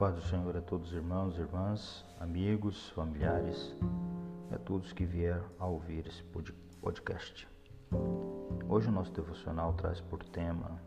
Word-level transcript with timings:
paz 0.00 0.14
do 0.14 0.22
Senhor 0.22 0.56
a 0.56 0.62
todos 0.62 0.88
os 0.88 0.94
irmãos, 0.94 1.36
irmãs, 1.36 2.06
amigos, 2.18 2.88
familiares 2.92 3.76
e 4.50 4.54
a 4.54 4.58
todos 4.58 4.94
que 4.94 5.04
vieram 5.04 5.44
a 5.58 5.66
ouvir 5.66 6.06
esse 6.06 6.22
podcast. 6.80 7.46
Hoje 8.66 8.88
o 8.88 8.92
nosso 8.92 9.12
devocional 9.12 9.74
traz 9.74 10.00
por 10.00 10.24
tema 10.24 10.80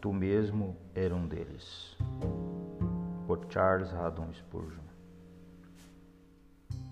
Tu 0.00 0.12
mesmo 0.12 0.76
era 0.92 1.14
um 1.14 1.28
deles, 1.28 1.96
por 3.28 3.46
Charles 3.48 3.94
Haddon 3.94 4.34
Spurgeon. 4.34 4.82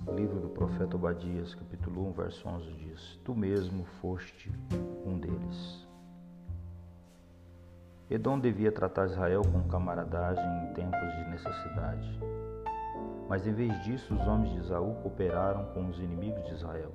O 0.07 0.13
livro 0.13 0.39
do 0.39 0.51
profeta 0.51 0.95
Obadias, 0.95 1.53
capítulo 1.53 2.11
1, 2.11 2.13
verso 2.13 2.49
11 2.49 2.73
diz: 2.75 3.19
Tu 3.25 3.35
mesmo 3.35 3.85
foste 4.01 4.53
um 5.05 5.19
deles. 5.19 5.88
Edom 8.11 8.39
devia 8.39 8.73
tratar 8.73 9.05
Israel 9.05 9.43
com 9.43 9.69
camaradagem 9.69 10.43
em 10.65 10.73
tempos 10.73 11.15
de 11.17 11.25
necessidade. 11.29 12.21
Mas 13.29 13.47
em 13.47 13.53
vez 13.53 13.85
disso, 13.85 14.15
os 14.15 14.27
homens 14.27 14.51
de 14.55 14.61
Esaú 14.61 14.95
cooperaram 15.03 15.67
com 15.75 15.87
os 15.89 15.99
inimigos 15.99 16.43
de 16.47 16.55
Israel. 16.55 16.91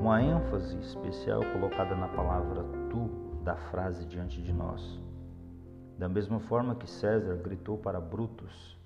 Uma 0.00 0.22
ênfase 0.22 0.78
especial 0.78 1.42
colocada 1.52 1.94
na 1.94 2.08
palavra 2.08 2.64
tu 2.88 3.10
da 3.44 3.54
frase 3.54 4.06
diante 4.06 4.40
de 4.40 4.54
nós. 4.54 4.98
Da 5.98 6.08
mesma 6.08 6.40
forma 6.40 6.74
que 6.74 6.88
César 6.88 7.36
gritou 7.36 7.76
para 7.76 8.00
Brutus: 8.00 8.78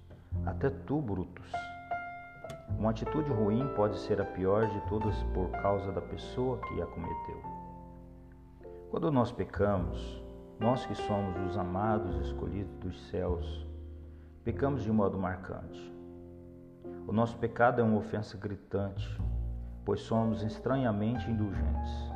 Até 0.45 0.69
tu, 0.69 1.01
Brutus. 1.01 1.53
Uma 2.77 2.91
atitude 2.91 3.31
ruim 3.31 3.69
pode 3.77 3.97
ser 4.01 4.21
a 4.21 4.25
pior 4.25 4.67
de 4.67 4.81
todas 4.89 5.23
por 5.33 5.49
causa 5.63 5.93
da 5.93 6.01
pessoa 6.01 6.59
que 6.59 6.83
a 6.83 6.87
cometeu. 6.87 7.58
Quando 8.91 9.13
nós 9.13 9.31
pecamos, 9.31 10.23
nós 10.59 10.87
que 10.87 10.95
somos 10.95 11.37
os 11.47 11.59
amados 11.59 12.17
escolhidos 12.27 12.75
dos 12.79 13.09
céus, 13.09 13.67
pecamos 14.43 14.83
de 14.83 14.91
modo 14.91 15.19
marcante. 15.19 15.95
O 17.07 17.13
nosso 17.13 17.37
pecado 17.37 17.83
é 17.83 17.85
uma 17.85 17.99
ofensa 17.99 18.39
gritante, 18.39 19.07
pois 19.85 20.01
somos 20.01 20.43
estranhamente 20.43 21.31
indulgentes. 21.31 22.11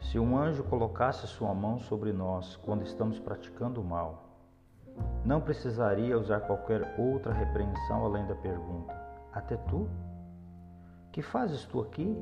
Se 0.00 0.18
um 0.18 0.36
anjo 0.36 0.62
colocasse 0.64 1.26
sua 1.26 1.54
mão 1.54 1.78
sobre 1.78 2.12
nós 2.12 2.56
quando 2.56 2.82
estamos 2.82 3.18
praticando 3.18 3.80
o 3.80 3.84
mal, 3.84 4.24
não 5.24 5.40
precisaria 5.40 6.18
usar 6.18 6.40
qualquer 6.40 6.94
outra 6.98 7.32
repreensão 7.32 8.04
além 8.04 8.26
da 8.26 8.34
pergunta: 8.34 8.94
Até 9.32 9.56
tu? 9.56 9.88
Que 11.10 11.22
fazes 11.22 11.64
tu 11.64 11.80
aqui? 11.80 12.14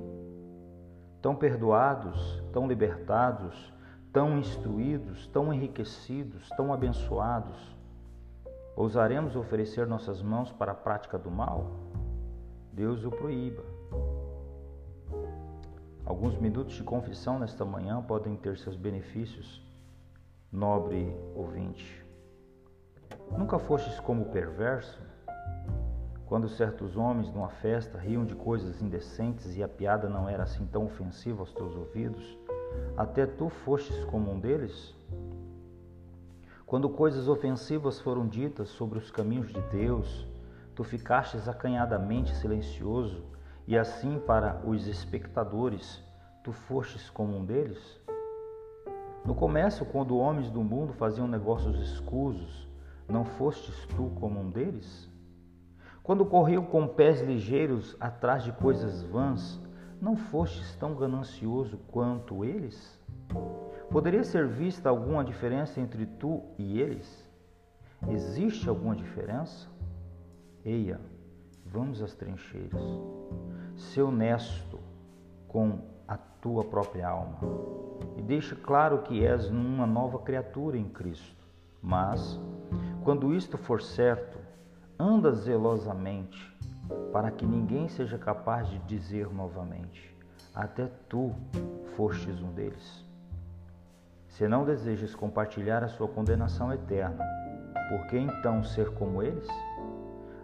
tão 1.23 1.37
perdoados, 1.37 2.42
tão 2.53 2.69
libertados, 2.69 3.73
tão 4.13 4.39
instruídos, 4.39 5.27
tão 5.29 5.53
enriquecidos, 5.53 6.49
tão 6.51 6.73
abençoados, 6.73 7.75
ousaremos 8.77 9.35
oferecer 9.37 9.87
nossas 9.87 10.23
mãos 10.23 10.53
para 10.53 10.73
a 10.73 10.75
prática 10.75 11.19
do 11.19 11.31
mal? 11.31 11.71
Deus 12.73 13.05
o 13.05 13.11
proíba. 13.11 13.63
Alguns 16.05 16.37
minutos 16.37 16.75
de 16.75 16.83
confissão 16.83 17.39
nesta 17.39 17.65
manhã 17.65 18.03
podem 18.03 18.37
ter 18.37 18.59
seus 18.59 18.77
benefícios, 18.77 19.63
nobre 20.51 21.17
ouvinte. 21.35 22.05
Nunca 23.37 23.59
fostes 23.59 23.99
como 24.01 24.27
perverso? 24.27 25.01
Quando 26.27 26.49
certos 26.49 26.97
homens 26.97 27.31
numa 27.31 27.51
festa 27.51 27.99
riam 27.99 28.25
de 28.25 28.35
coisas 28.35 28.81
indecentes 28.81 29.55
e 29.55 29.63
a 29.63 29.69
piada 29.69 30.09
não 30.09 30.29
era 30.29 30.45
assim 30.45 30.67
tão 30.67 30.87
ofensiva 30.87 31.41
aos 31.41 31.53
teus 31.53 31.77
ouvidos, 31.77 32.39
até 32.97 33.27
tu 33.27 33.49
fostes 33.49 34.05
como 34.05 34.33
um 34.33 34.39
deles? 34.39 34.95
Quando 36.67 36.89
coisas 36.89 37.29
ofensivas 37.29 38.01
foram 38.01 38.27
ditas 38.27 38.69
sobre 38.71 38.99
os 38.99 39.11
caminhos 39.11 39.53
de 39.53 39.61
Deus, 39.63 40.27
tu 40.75 40.83
ficastes 40.83 41.49
acanhadamente 41.49 42.35
silencioso 42.37 43.25
e 43.67 43.77
assim 43.77 44.19
para 44.19 44.63
os 44.65 44.87
espectadores 44.87 46.03
tu 46.43 46.53
fostes 46.53 47.11
como 47.11 47.37
um 47.37 47.45
deles? 47.45 48.01
No 49.25 49.35
comércio, 49.35 49.87
quando 49.87 50.17
homens 50.17 50.51
do 50.51 50.65
mundo 50.65 50.93
faziam 50.95 51.29
negócios 51.29 51.79
escusos, 51.79 52.69
não 53.09 53.25
fostes 53.25 53.87
tu 53.95 54.11
como 54.19 54.41
um 54.41 54.51
deles? 54.51 55.09
Quando 56.03 56.27
correu 56.27 56.65
com 56.65 56.89
pés 56.89 57.21
ligeiros 57.21 57.97
atrás 58.01 58.43
de 58.43 58.51
coisas 58.51 59.03
vãs, 59.05 59.61
não 60.03 60.17
fostes 60.17 60.75
tão 60.75 60.97
ganancioso 60.97 61.79
quanto 61.87 62.45
eles? 62.45 63.01
Poderia 63.89 64.25
ser 64.25 64.49
vista 64.49 64.89
alguma 64.89 65.25
diferença 65.25 65.81
entre 65.81 66.05
tu 66.05 66.43
e 66.59 66.81
eles? 66.81 67.31
Existe 68.09 68.69
alguma 68.69 68.97
diferença? 68.97 69.69
Eia, 70.65 71.01
vamos 71.65 72.03
às 72.03 72.17
trincheiras. 72.17 72.83
Ser 73.77 74.03
honesto 74.03 74.81
com 75.47 75.79
a 76.09 76.17
tua 76.17 76.65
própria 76.65 77.09
alma 77.09 77.39
e 78.17 78.23
deixa 78.23 78.57
claro 78.57 79.03
que 79.03 79.25
és 79.25 79.49
uma 79.49 79.87
nova 79.87 80.19
criatura 80.19 80.77
em 80.77 80.89
Cristo. 80.89 81.47
Mas, 81.81 82.41
quando 83.05 83.33
isto 83.33 83.57
for 83.57 83.81
certo, 83.81 84.37
anda 84.99 85.31
zelosamente, 85.33 86.53
para 87.13 87.31
que 87.31 87.47
ninguém 87.47 87.89
seja 87.89 88.19
capaz 88.19 88.69
de 88.69 88.79
dizer 88.81 89.33
novamente: 89.33 90.17
Até 90.55 90.89
tu 91.09 91.33
fostes 91.97 92.41
um 92.43 92.53
deles. 92.53 93.05
Se 94.29 94.49
não 94.49 94.65
desejas 94.65 95.15
compartilhar 95.15 95.85
a 95.85 95.89
sua 95.89 96.09
condenação 96.09 96.73
eterna, 96.73 97.25
por 97.89 98.07
que 98.07 98.19
então 98.19 98.65
ser 98.65 98.91
como 98.95 99.23
eles? 99.23 99.47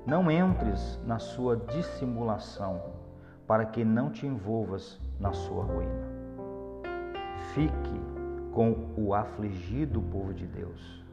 Não 0.07 0.31
entres 0.31 1.01
na 1.05 1.19
sua 1.19 1.57
dissimulação, 1.57 2.83
para 3.47 3.65
que 3.65 3.85
não 3.85 4.11
te 4.11 4.27
envolvas 4.27 5.01
na 5.19 5.33
sua 5.33 5.65
ruína. 5.65 6.07
Fique 7.55 8.01
com 8.53 8.93
o 8.97 9.15
afligido 9.15 10.03
povo 10.03 10.35
de 10.35 10.47
Deus 10.47 11.05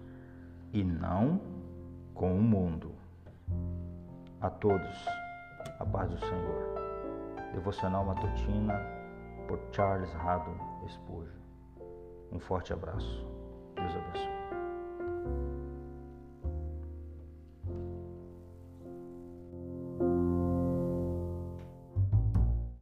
e 0.73 0.83
não 0.83 1.39
com 2.13 2.35
o 2.35 2.41
mundo. 2.41 2.91
A 4.45 4.49
todos, 4.51 5.07
a 5.79 5.85
paz 5.87 6.07
do 6.07 6.19
Senhor. 6.19 6.75
Devocional 7.51 8.05
Matutina 8.05 8.79
por 9.47 9.59
Charles 9.71 10.13
Haddon 10.17 10.55
Esposo. 10.85 11.33
Um 12.31 12.39
forte 12.39 12.71
abraço. 12.71 13.25
Deus 13.75 13.95
abençoe. 13.95 14.34